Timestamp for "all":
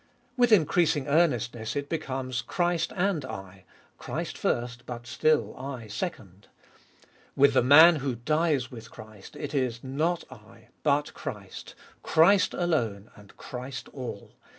13.93-14.33